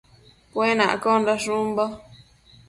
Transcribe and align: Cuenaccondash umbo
Cuenaccondash 0.53 1.45
umbo 1.59 1.85